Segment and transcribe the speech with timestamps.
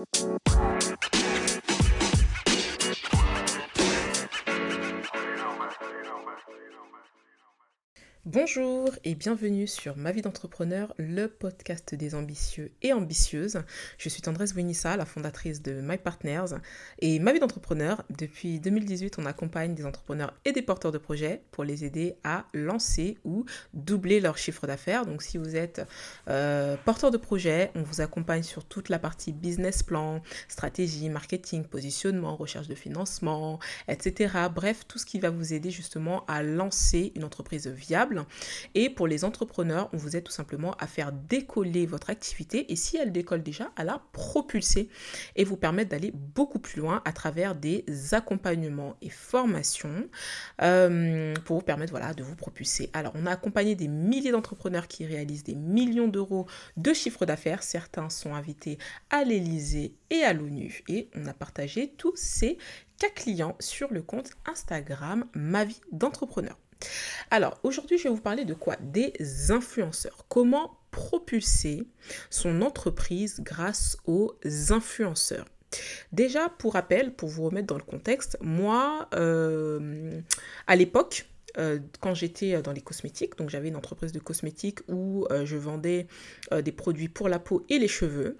[0.00, 0.79] Música
[8.32, 13.60] Bonjour et bienvenue sur Ma vie d'entrepreneur, le podcast des ambitieux et ambitieuses.
[13.98, 16.54] Je suis Tendresse Winissa, la fondatrice de My Partners.
[17.00, 21.42] Et Ma vie d'entrepreneur, depuis 2018, on accompagne des entrepreneurs et des porteurs de projets
[21.50, 25.06] pour les aider à lancer ou doubler leur chiffre d'affaires.
[25.06, 25.84] Donc si vous êtes
[26.28, 31.64] euh, porteur de projet, on vous accompagne sur toute la partie business plan, stratégie, marketing,
[31.64, 33.58] positionnement, recherche de financement,
[33.88, 34.34] etc.
[34.54, 38.19] Bref, tout ce qui va vous aider justement à lancer une entreprise viable
[38.74, 42.76] et pour les entrepreneurs, on vous aide tout simplement à faire décoller votre activité et
[42.76, 44.88] si elle décolle déjà, à la propulser
[45.36, 50.08] et vous permettre d'aller beaucoup plus loin à travers des accompagnements et formations
[50.62, 52.90] euh, pour vous permettre voilà, de vous propulser.
[52.92, 57.62] Alors, on a accompagné des milliers d'entrepreneurs qui réalisent des millions d'euros de chiffre d'affaires.
[57.62, 58.78] Certains sont invités
[59.10, 62.58] à l'Elysée et à l'ONU et on a partagé tous ces
[62.98, 66.58] cas clients sur le compte Instagram Ma vie d'entrepreneur.
[67.30, 68.76] Alors, aujourd'hui, je vais vous parler de quoi?
[68.80, 69.12] Des
[69.50, 70.24] influenceurs.
[70.28, 71.86] Comment propulser
[72.30, 74.36] son entreprise grâce aux
[74.70, 75.46] influenceurs?
[76.12, 80.20] Déjà, pour rappel, pour vous remettre dans le contexte, moi, euh,
[80.66, 81.26] à l'époque,
[81.58, 85.56] euh, quand j'étais dans les cosmétiques, donc j'avais une entreprise de cosmétiques où euh, je
[85.56, 86.08] vendais
[86.64, 88.36] des produits pour la peau et les cheveux,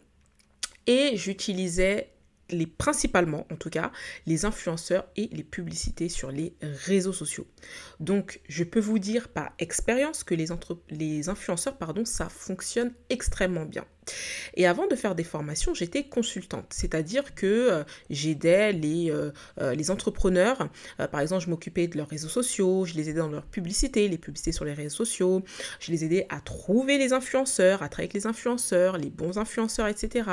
[0.88, 2.10] et j'utilisais
[2.50, 3.92] les principalement, en tout cas,
[4.26, 7.46] les influenceurs et les publicités sur les réseaux sociaux.
[7.98, 10.46] Donc, je peux vous dire par expérience que les,
[10.90, 13.84] les influenceurs, pardon, ça fonctionne extrêmement bien.
[14.54, 19.30] Et avant de faire des formations, j'étais consultante, c'est-à-dire que euh, j'aidais les, euh,
[19.60, 20.68] euh, les entrepreneurs.
[21.10, 24.18] par exemple, je m'occupais de leurs réseaux sociaux, je les aidais dans leur publicité, les
[24.18, 25.42] publicités sur les réseaux sociaux,
[25.78, 29.86] je les aidais à trouver les influenceurs, à travailler avec les influenceurs, les bons influenceurs,
[29.86, 30.28] etc.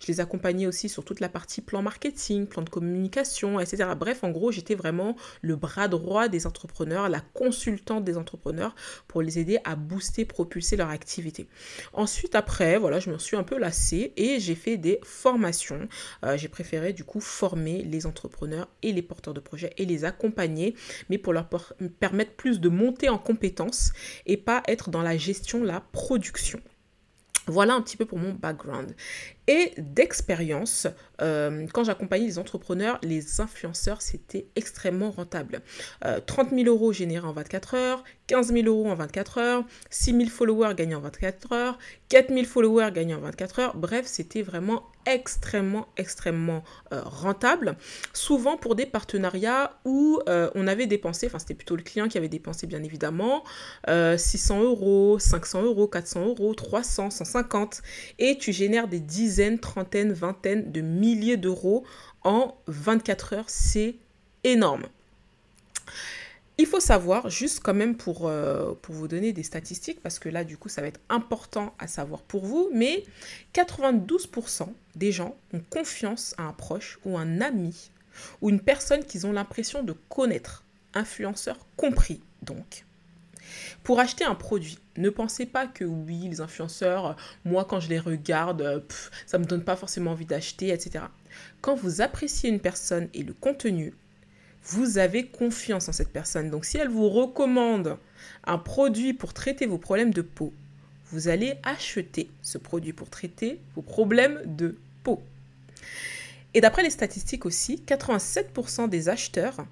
[0.00, 3.90] Je les accompagnais aussi sur toute la partie plan marketing, plan de communication, etc.
[3.98, 8.74] Bref, en gros, j'étais vraiment le bras droit des entrepreneurs, la consultante des entrepreneurs
[9.08, 11.46] pour les aider à booster, propulser leur activité.
[11.92, 15.88] Ensuite, après, voilà, je me suis un peu lassée et j'ai fait des formations.
[16.24, 20.04] Euh, j'ai préféré du coup former les entrepreneurs et les porteurs de projets et les
[20.04, 20.74] accompagner,
[21.10, 21.48] mais pour leur
[22.00, 23.92] permettre plus de monter en compétences
[24.26, 26.60] et pas être dans la gestion, la production.
[27.46, 28.94] Voilà un petit peu pour mon background.
[29.46, 30.88] Et d'expérience,
[31.22, 35.60] euh, quand j'accompagnais les entrepreneurs, les influenceurs, c'était extrêmement rentable.
[36.26, 40.12] 30 euh, 000 euros générés en 24 heures, 15 000 euros en 24 heures, 6
[40.12, 43.76] 000 followers gagnés en 24 heures, 4 000 followers gagnés en 24 heures.
[43.76, 46.62] Bref, c'était vraiment extrêmement, extrêmement
[46.92, 47.76] euh, rentable.
[48.12, 52.28] Souvent pour des partenariats où on avait dépensé, enfin c'était plutôt le client qui avait
[52.28, 53.44] dépensé bien évidemment,
[53.86, 57.82] 600 euros, 500 euros, 400 euros, 300, 150.
[58.18, 61.84] Et tu génères des dizaines, trentaines, vingtaines de milliers d'euros
[62.24, 63.44] en 24 heures.
[63.48, 63.96] C'est
[64.44, 64.86] énorme.
[66.58, 70.30] Il faut savoir, juste quand même pour, euh, pour vous donner des statistiques, parce que
[70.30, 73.04] là, du coup, ça va être important à savoir pour vous, mais
[73.52, 77.90] 92% des gens ont confiance à un proche ou un ami
[78.40, 82.84] ou une personne qu'ils ont l'impression de connaître, influenceur compris donc.
[83.82, 87.98] Pour acheter un produit, ne pensez pas que oui, les influenceurs, moi quand je les
[87.98, 88.82] regarde,
[89.26, 91.04] ça ne me donne pas forcément envie d'acheter, etc.
[91.60, 93.94] Quand vous appréciez une personne et le contenu,
[94.68, 96.50] vous avez confiance en cette personne.
[96.50, 97.98] Donc si elle vous recommande
[98.44, 100.52] un produit pour traiter vos problèmes de peau,
[101.12, 105.22] vous allez acheter ce produit pour traiter vos problèmes de peau.
[106.54, 109.66] Et d'après les statistiques aussi, 87% des acheteurs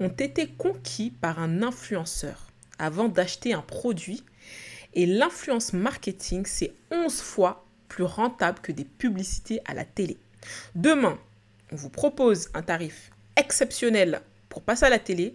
[0.00, 2.48] ont été conquis par un influenceur
[2.78, 4.22] avant d'acheter un produit.
[4.92, 10.18] Et l'influence marketing, c'est 11 fois plus rentable que des publicités à la télé.
[10.74, 11.18] Demain,
[11.72, 15.34] on vous propose un tarif exceptionnel pour passer à la télé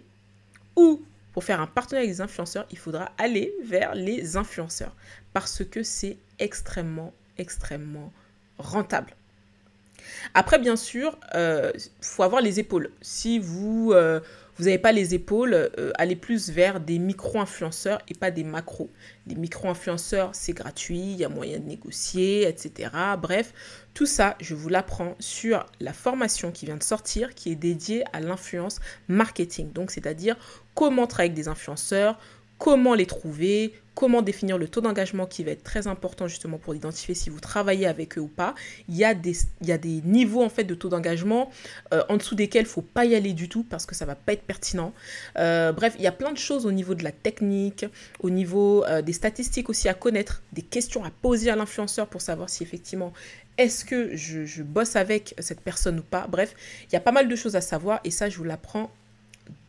[0.76, 1.02] ou
[1.32, 4.94] pour faire un partenariat avec les influenceurs, il faudra aller vers les influenceurs
[5.32, 8.12] parce que c'est extrêmement, extrêmement
[8.58, 9.14] rentable.
[10.34, 12.90] Après, bien sûr, il euh, faut avoir les épaules.
[13.00, 14.20] Si vous, euh,
[14.62, 18.92] vous n'avez pas les épaules, euh, allez plus vers des micro-influenceurs et pas des macros.
[19.26, 22.92] Les micro-influenceurs, c'est gratuit, il y a moyen de négocier, etc.
[23.20, 23.52] Bref,
[23.92, 28.04] tout ça, je vous l'apprends sur la formation qui vient de sortir, qui est dédiée
[28.12, 28.78] à l'influence
[29.08, 29.72] marketing.
[29.72, 30.36] Donc, c'est-à-dire
[30.76, 32.16] comment travailler avec des influenceurs,
[32.62, 36.76] comment les trouver, comment définir le taux d'engagement qui va être très important justement pour
[36.76, 38.54] identifier si vous travaillez avec eux ou pas.
[38.88, 39.34] Il y a des,
[40.04, 41.50] niveaux en fait de taux d'engagement
[41.92, 44.14] euh, en dessous desquels il faut pas y aller du tout parce que ça va
[44.14, 44.94] pas être pertinent.
[45.40, 47.84] Euh, bref, il y a plein de choses au niveau de la technique,
[48.20, 52.20] au niveau euh, des statistiques aussi à connaître, des questions à poser à l'influenceur pour
[52.20, 53.12] savoir si effectivement
[53.58, 56.28] est-ce que je bosse avec cette personne ou pas.
[56.28, 56.54] Bref,
[56.88, 58.92] il y a pas mal de choses à savoir et ça je vous l'apprends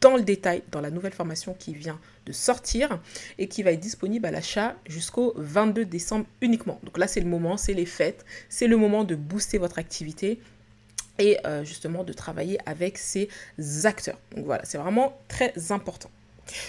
[0.02, 3.00] dans le détail dans la nouvelle formation qui vient de sortir
[3.38, 6.80] et qui va être disponible à l'achat jusqu'au 22 décembre uniquement.
[6.84, 10.40] Donc là, c'est le moment, c'est les fêtes, c'est le moment de booster votre activité
[11.20, 13.30] et euh, justement de travailler avec ces
[13.86, 14.18] acteurs.
[14.36, 16.10] Donc voilà, c'est vraiment très important.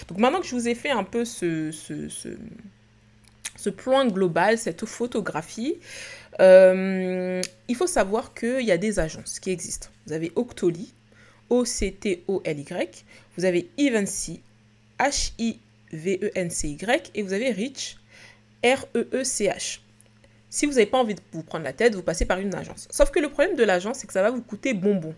[0.07, 2.29] Donc maintenant que je vous ai fait un peu ce, ce, ce,
[4.09, 5.75] global, cette photographie,
[6.39, 9.89] euh, il faut savoir qu'il y a des agences qui existent.
[10.07, 10.93] Vous avez Octoly,
[11.49, 13.05] O-C-T-O-L-Y.
[13.37, 14.41] Vous avez Evency,
[14.99, 15.51] H-I-V-E-N-C-Y.
[17.13, 17.97] Et vous avez Rich,
[18.63, 19.79] R-E-E-C-H.
[20.49, 22.87] Si vous n'avez pas envie de vous prendre la tête, vous passez par une agence.
[22.89, 25.13] Sauf que le problème de l'agence, c'est que ça va vous coûter bonbon.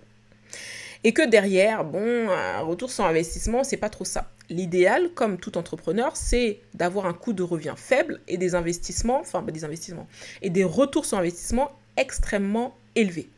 [1.04, 4.32] Et que derrière, bon, un retour sur investissement, c'est pas trop ça.
[4.50, 9.44] L'idéal, comme tout entrepreneur, c'est d'avoir un coût de revient faible et des investissements, enfin
[9.44, 10.08] des investissements,
[10.42, 13.30] et des retours sur investissement extrêmement élevés.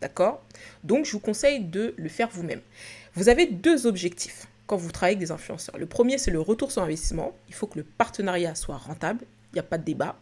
[0.00, 0.44] D'accord?
[0.84, 2.60] Donc, je vous conseille de le faire vous-même.
[3.14, 5.78] Vous avez deux objectifs quand vous travaillez avec des influenceurs.
[5.78, 7.34] Le premier, c'est le retour sur investissement.
[7.48, 9.24] Il faut que le partenariat soit rentable.
[9.52, 10.18] Il n'y a pas de débat.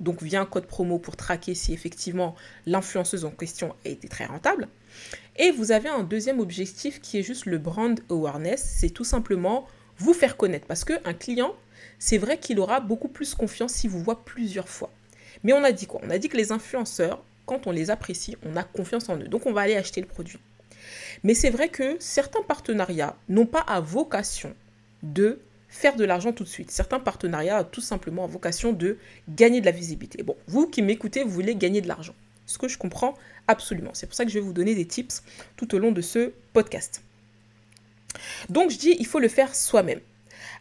[0.00, 2.34] Donc, via un code promo pour traquer si effectivement
[2.66, 4.68] l'influenceuse en question a été très rentable.
[5.36, 8.62] Et vous avez un deuxième objectif qui est juste le brand awareness.
[8.78, 9.66] C'est tout simplement
[9.98, 10.66] vous faire connaître.
[10.66, 11.54] Parce qu'un client,
[11.98, 14.90] c'est vrai qu'il aura beaucoup plus confiance s'il vous voit plusieurs fois.
[15.42, 16.00] Mais on a dit quoi?
[16.04, 19.28] On a dit que les influenceurs, quand on les apprécie, on a confiance en eux.
[19.28, 20.38] Donc on va aller acheter le produit.
[21.24, 24.54] Mais c'est vrai que certains partenariats n'ont pas à vocation
[25.02, 26.70] de faire de l'argent tout de suite.
[26.70, 28.98] Certains partenariats ont tout simplement à vocation de
[29.28, 30.22] gagner de la visibilité.
[30.22, 32.14] Bon, vous qui m'écoutez, vous voulez gagner de l'argent.
[32.46, 33.14] Ce que je comprends
[33.48, 33.90] absolument.
[33.92, 35.22] C'est pour ça que je vais vous donner des tips
[35.56, 37.02] tout au long de ce podcast.
[38.48, 40.00] Donc je dis, il faut le faire soi-même.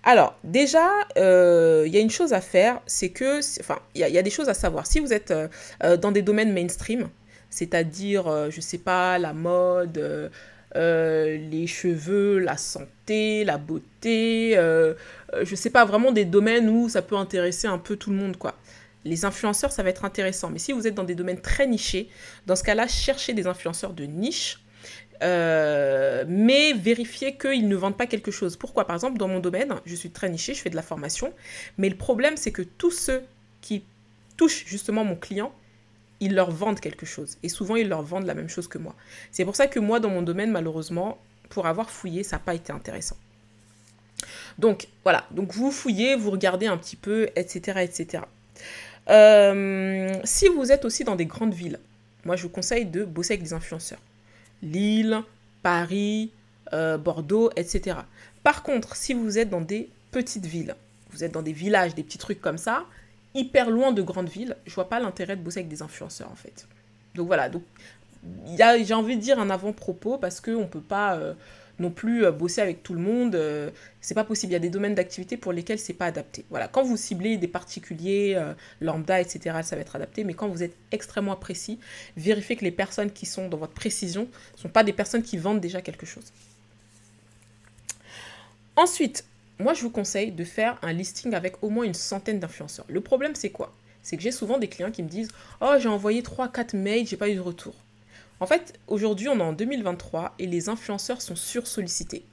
[0.08, 0.88] Alors, déjà,
[1.18, 4.30] euh, il y a une chose à faire, c'est que, enfin, il y, a des
[4.30, 4.86] choses à savoir.
[4.86, 5.48] Si vous êtes euh,
[5.84, 7.10] euh, dans des domaines mainstream,
[7.50, 10.32] c'est-à-dire, je sais pas, la mode,
[10.76, 17.16] les cheveux, la santé, la beauté, je sais pas, vraiment des domaines où ça peut
[17.16, 18.56] intéresser un peu tout le monde, quoi.
[19.06, 20.50] Les influenceurs, ça va être intéressant.
[20.50, 22.10] Mais si vous êtes dans des domaines très nichés,
[22.46, 24.60] dans ce cas-là, cherchez des influenceurs de niche
[25.22, 28.58] euh, mais vérifier qu'ils ne vendent pas quelque chose.
[28.58, 28.86] Pourquoi?
[28.86, 31.34] Par exemple, dans mon domaine, je suis très niché, je fais de la formation,
[31.78, 33.24] mais le problème, c'est que tous ceux
[33.62, 33.84] qui
[34.38, 35.54] touchent justement mon client,
[36.20, 37.38] ils leur vendent quelque chose.
[37.44, 38.96] Et souvent, ils leur vendent la même chose que moi.
[39.32, 41.18] C'est pour ça que moi, dans mon domaine, malheureusement,
[41.50, 43.18] pour avoir fouillé, ça n'a pas été intéressant.
[44.58, 45.26] Donc, voilà.
[45.32, 48.24] Donc, vous fouillez, vous regardez un petit peu, etc., etc.
[49.10, 51.80] Euh, si vous êtes aussi dans des grandes villes,
[52.24, 54.00] moi, je vous conseille de bosser avec des influenceurs.
[54.62, 55.22] Lille,
[55.64, 56.32] Paris,
[56.74, 57.98] euh, Bordeaux, etc.
[58.44, 60.76] Par contre, si vous êtes dans des petites villes,
[61.12, 62.86] vous êtes dans des villages, des petits trucs comme ça,
[63.34, 66.36] hyper loin de grandes villes, je vois pas l'intérêt de bosser avec des influenceurs en
[66.36, 66.68] fait.
[67.16, 67.64] Donc voilà, donc
[68.58, 71.34] j'ai envie de dire un avant-propos parce qu'on ne peut pas euh,
[71.80, 73.36] non plus euh, bosser avec tout le monde.
[73.36, 73.70] Euh,
[74.02, 74.52] c'est pas possible.
[74.52, 76.46] Il y a des domaines d'activité pour lesquels c'est pas adapté.
[76.50, 76.68] Voilà.
[76.68, 80.24] Quand vous ciblez des particuliers, euh, lambda, etc., ça va être adapté.
[80.24, 81.80] Mais quand vous êtes extrêmement précis,
[82.18, 85.38] vérifiez que les personnes qui sont dans votre précision ne sont pas des personnes qui
[85.38, 86.32] vendent déjà quelque chose.
[88.76, 89.26] Ensuite,
[89.60, 92.86] moi je vous conseille de faire un listing avec au moins une centaine d'influenceurs.
[92.90, 93.74] Le problème c'est quoi?
[94.04, 95.30] C'est que j'ai souvent des clients qui me disent
[95.62, 97.74] "Oh, j'ai envoyé 3 4 mails, j'ai pas eu de retour."
[98.40, 102.26] En fait, aujourd'hui, on est en 2023 et les influenceurs sont sursollicités.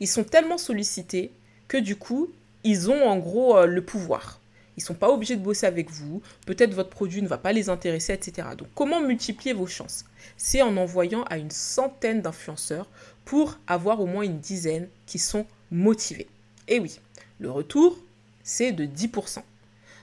[0.00, 1.30] Ils sont tellement sollicités
[1.68, 2.30] que du coup,
[2.64, 4.40] ils ont en gros euh, le pouvoir.
[4.76, 6.22] Ils ne sont pas obligés de bosser avec vous.
[6.46, 8.48] Peut-être votre produit ne va pas les intéresser, etc.
[8.56, 10.06] Donc, comment multiplier vos chances?
[10.38, 12.88] C'est en envoyant à une centaine d'influenceurs
[13.26, 16.28] pour avoir au moins une dizaine qui sont motivés.
[16.66, 16.98] Et oui,
[17.40, 17.98] le retour,
[18.42, 19.42] c'est de 10%.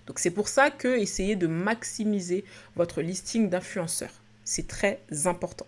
[0.06, 2.46] Donc, c'est pour ça que essayez de maximiser
[2.76, 4.14] votre listing d'influenceurs.
[4.48, 5.66] C'est très important.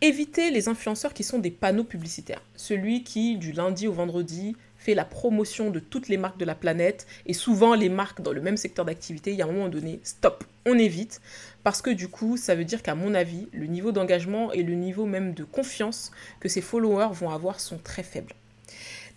[0.00, 2.40] Évitez les influenceurs qui sont des panneaux publicitaires.
[2.56, 6.54] Celui qui, du lundi au vendredi, fait la promotion de toutes les marques de la
[6.54, 9.68] planète et souvent les marques dans le même secteur d'activité, il y a un moment
[9.68, 11.20] donné, stop, on évite
[11.62, 14.72] parce que du coup, ça veut dire qu'à mon avis, le niveau d'engagement et le
[14.72, 18.32] niveau même de confiance que ces followers vont avoir sont très faibles.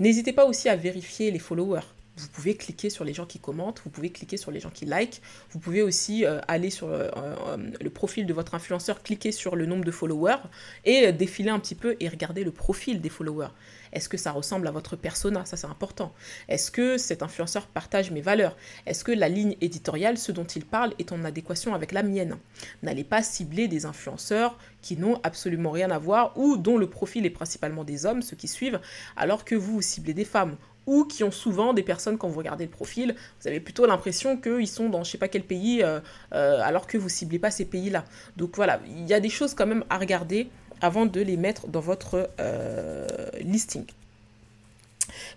[0.01, 1.87] N'hésitez pas aussi à vérifier les followers.
[2.18, 4.86] Vous pouvez cliquer sur les gens qui commentent, vous pouvez cliquer sur les gens qui
[4.86, 9.32] like, vous pouvez aussi euh, aller sur euh, euh, le profil de votre influenceur, cliquer
[9.32, 10.41] sur le nombre de followers
[10.84, 13.50] et défiler un petit peu et regarder le profil des followers.
[13.94, 15.44] Est-ce que ça ressemble à votre persona?
[15.46, 16.13] Ça, c'est important.
[16.48, 18.56] Est-ce que cet influenceur partage mes valeurs?
[18.86, 22.38] Est-ce que la ligne éditoriale, ce dont il parle, est en adéquation avec la mienne?
[22.84, 27.25] N'allez pas cibler des influenceurs qui n'ont absolument rien à voir ou dont le profil
[27.25, 28.80] est principalement des hommes, ceux qui suivent,
[29.18, 30.56] alors que vous ciblez des femmes
[30.88, 34.38] ou qui ont souvent des personnes, quand vous regardez le profil, vous avez plutôt l'impression
[34.38, 36.00] qu'ils sont dans je sais pas quel pays, euh,
[36.33, 38.05] euh, alors que vous ciblez pas ces pays-là.
[38.38, 40.50] Donc voilà, il y a des choses quand même à regarder
[40.81, 43.07] avant de les mettre dans votre euh,
[43.41, 43.85] listing.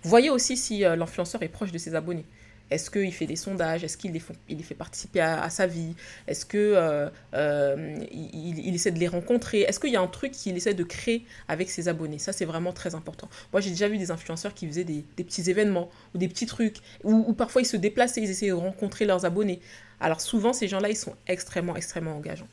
[0.03, 2.25] Voyez aussi si l'influenceur est proche de ses abonnés.
[2.71, 3.85] Est-ce qu'il fait des sondages?
[3.85, 5.95] Est-ce qu'il les, fait participer à, sa vie?
[6.27, 9.61] Est-ce qu'il euh, euh, essaie de les rencontrer?
[9.61, 12.19] Est-ce qu'il y a un truc qu'il essaie de créer avec ses abonnés?
[12.19, 13.29] Ça, c'est vraiment très important.
[13.53, 16.79] Moi, j'ai déjà vu des influenceurs qui faisaient des, petits événements ou des petits trucs,
[17.03, 19.61] ou, parfois ils se déplaçaient, ils essayaient de rencontrer leurs abonnés.
[20.01, 22.49] Alors souvent, ces gens-là, ils sont extrêmement, extrêmement engageants.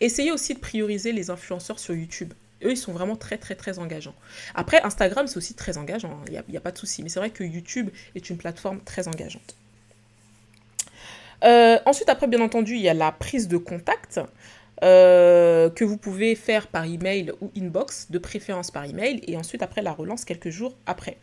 [0.00, 2.32] Essayez aussi de prioriser les influenceurs sur YouTube
[2.64, 4.14] eux, ils sont vraiment très, très, très engageants.
[4.54, 6.42] Après, Instagram, c'est aussi très engageant, il hein.
[6.48, 7.02] n'y a, pas de souci.
[7.02, 9.56] Mais c'est vrai que YouTube est une plateforme très engageante.
[11.44, 14.20] Euh, ensuite, après, bien entendu, il y a la prise de contact.
[14.84, 19.62] Euh, que vous pouvez faire par email ou inbox, de préférence par email, et ensuite
[19.62, 21.16] après la relance quelques jours après.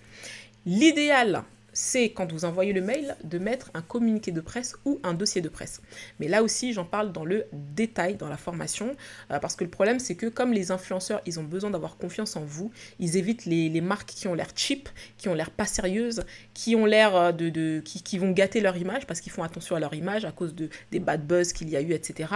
[0.65, 5.13] L'idéal, c'est quand vous envoyez le mail de mettre un communiqué de presse ou un
[5.13, 5.81] dossier de presse.
[6.19, 8.95] Mais là aussi, j'en parle dans le détail dans la formation,
[9.31, 12.35] euh, parce que le problème, c'est que comme les influenceurs, ils ont besoin d'avoir confiance
[12.35, 14.87] en vous, ils évitent les, marques qui ont l'air cheap,
[15.17, 19.07] qui ont l'air pas sérieuses, qui ont l'air euh, de, qui, vont gâter leur image,
[19.07, 21.75] parce qu'ils font attention à leur image à cause de, des bad buzz qu'il y
[21.75, 22.29] a eu, etc.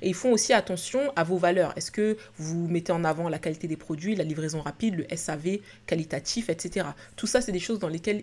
[0.00, 1.72] Et ils font aussi attention à vos valeurs.
[1.76, 5.58] Est-ce que vous mettez en avant la qualité des produits, la livraison rapide, le SAV
[5.86, 6.86] qualitatif, etc.
[7.16, 8.22] Tout ça, c'est des choses dans lesquelles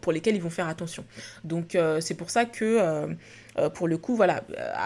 [0.00, 1.04] pour lesquels ils vont faire attention.
[1.44, 3.06] Donc euh, c'est pour ça que euh,
[3.58, 4.42] euh, pour le coup, voilà,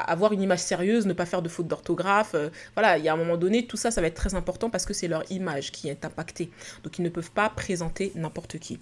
[0.07, 2.37] avoir une image sérieuse, ne pas faire de faute d'orthographe,
[2.75, 4.87] voilà, il y a un moment donné, tout ça, ça va être très important parce
[4.87, 6.51] que c'est leur image qui est impactée.
[6.85, 8.79] Donc ils ne peuvent pas présenter n'importe qui.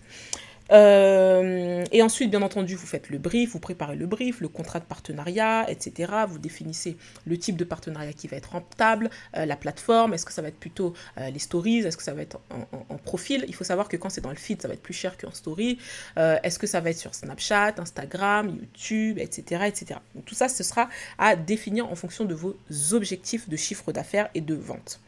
[0.73, 4.81] Euh, et ensuite, bien entendu, vous faites le brief, vous préparez le brief, le contrat
[4.81, 6.13] de partenariat, etc.
[6.29, 6.97] Vous définissez
[7.27, 10.49] le type de partenariat qui va être rentable, euh, la plateforme, est-ce que ça va
[10.49, 13.45] être plutôt euh, les stories, est-ce que ça va être en, profil?
[13.49, 15.33] Il faut savoir que quand c'est dans le feed, ça va être plus cher qu'en
[15.33, 15.79] story.
[16.17, 19.63] est-ce que ça va être sur Snapchat, Instagram, YouTube, etc.
[19.67, 20.01] etc.
[20.27, 22.57] Tout ça, ce sera à définir en fonction de vos
[22.93, 25.01] objectifs de chiffre d'affaires et de vente.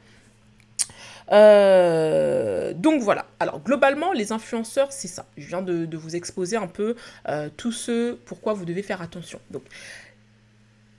[1.32, 3.26] Euh, donc voilà.
[3.38, 5.26] Alors globalement, les influenceurs, c'est ça.
[5.37, 6.96] Je viens de, vous exposer un peu
[7.28, 9.40] euh, tout ce pourquoi vous devez faire attention.
[9.50, 9.62] Donc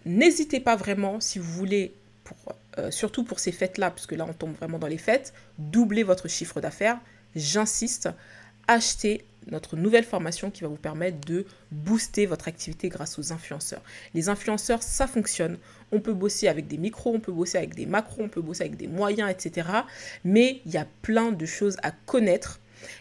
[0.05, 1.93] n'hésitez pas vraiment si vous voulez,
[2.77, 6.27] euh, surtout pour ces fêtes-là, puisque là on tombe vraiment dans les fêtes, doubler votre
[6.27, 6.99] chiffre d'affaires.
[7.35, 8.09] J'insiste,
[8.67, 13.81] achetez notre nouvelle formation qui va vous permettre de booster votre activité grâce aux influenceurs.
[14.13, 15.57] Les influenceurs, ça fonctionne.
[15.91, 18.63] On peut bosser avec des micros, on peut bosser avec des macros, on peut bosser
[18.63, 19.67] avec des moyens, etc.
[20.23, 22.59] Mais il y a plein de choses à connaître.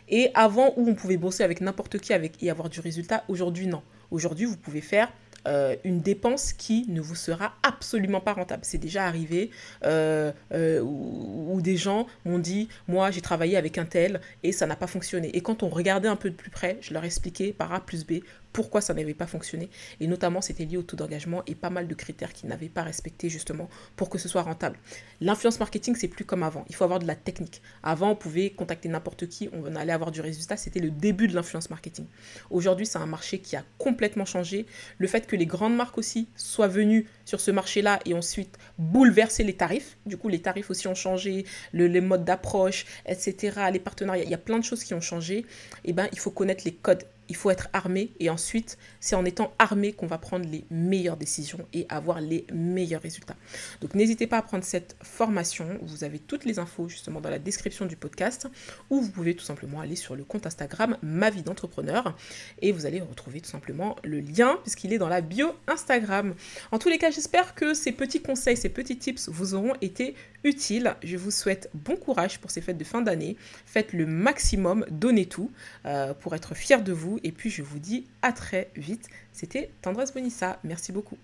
[0.08, 3.82] Et avant, où on pouvait bosser avec n'importe qui et avoir du résultat, aujourd'hui, non.
[4.10, 5.12] Aujourd'hui, vous pouvez faire
[5.46, 8.64] euh, une dépense qui ne vous sera absolument pas rentable.
[8.64, 9.50] C'est déjà arrivé
[9.84, 14.66] euh, euh, où, des gens m'ont dit, moi j'ai travaillé avec un tel et ça
[14.66, 15.36] n'a pas fonctionné.
[15.36, 18.06] Et quand on regardait un peu de plus près, je leur expliquais par A plus
[18.06, 18.20] B
[18.52, 19.70] pourquoi ça n'avait pas fonctionné.
[20.00, 22.82] Et notamment, c'était lié au taux d'engagement et pas mal de critères qui n'avaient pas
[22.82, 24.78] respecté justement pour que ce soit rentable.
[25.20, 26.64] L'influence marketing, c'est plus comme avant.
[26.68, 27.62] Il faut avoir de la technique.
[27.82, 30.56] Avant, on pouvait contacter n'importe qui, on allait avoir du résultat.
[30.56, 32.06] C'était le début de l'influence marketing.
[32.50, 34.66] Aujourd'hui, c'est un marché qui a complètement changé.
[34.98, 39.44] Le fait que les grandes marques aussi soient venues sur ce marché-là et ensuite bouleverser
[39.44, 39.96] les tarifs.
[40.06, 44.24] Du coup, les tarifs aussi ont changé, le, les modes d'approche, etc., les partenariats.
[44.24, 45.46] Il y a plein de choses qui ont changé.
[45.84, 49.24] Eh ben, il faut connaître les codes il faut être armé et ensuite c'est en
[49.24, 53.36] étant armé qu'on va prendre les meilleures décisions et avoir les meilleurs résultats.
[53.80, 57.38] Donc n'hésitez pas à prendre cette formation, vous avez toutes les infos justement dans la
[57.38, 58.48] description du podcast
[58.90, 62.16] ou vous pouvez tout simplement aller sur le compte Instagram Ma vie d'entrepreneur
[62.60, 66.34] et vous allez retrouver tout simplement le lien puisqu'il est dans la bio Instagram.
[66.72, 70.16] En tous les cas, j'espère que ces petits conseils, ces petits tips vous auront été
[70.44, 70.94] utile.
[71.02, 73.36] Je vous souhaite bon courage pour ces fêtes de fin d'année.
[73.66, 75.50] Faites le maximum, donnez tout
[75.86, 77.18] euh, pour être fiers de vous.
[77.24, 79.08] Et puis je vous dis à très vite.
[79.32, 80.58] C'était Tendresse Bonissa.
[80.64, 81.18] Merci beaucoup.